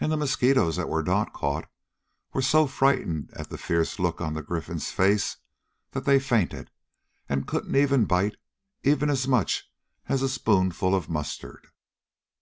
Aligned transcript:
And 0.00 0.10
the 0.10 0.16
mosquitoes 0.16 0.76
that 0.76 0.88
were 0.88 1.02
not 1.02 1.34
caught 1.34 1.68
were 2.32 2.40
so 2.40 2.66
frightened 2.66 3.28
at 3.34 3.50
the 3.50 3.58
fierce 3.58 3.98
look 3.98 4.18
on 4.18 4.32
the 4.32 4.42
Gryphon's 4.42 4.90
face 4.90 5.36
that 5.90 6.06
they 6.06 6.18
fainted, 6.18 6.70
and 7.28 7.46
couldn't 7.46 8.06
bite 8.06 8.36
even 8.82 9.10
as 9.10 9.28
much 9.28 9.70
as 10.08 10.22
a 10.22 10.30
spoonful 10.30 10.94
of 10.94 11.10
mustard. 11.10 11.66